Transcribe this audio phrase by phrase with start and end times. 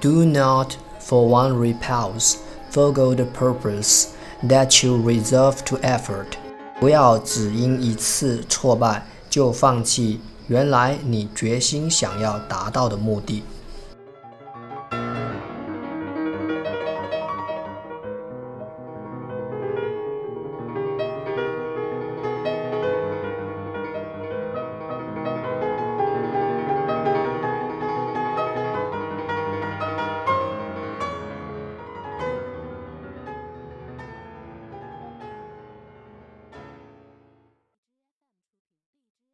[0.00, 2.36] Do not for one repulse
[2.70, 4.14] forego the purpose
[4.44, 6.36] that you reserve to effort。
[6.78, 13.42] 不要只因一次挫败就放弃原来你决心想要达到的目的。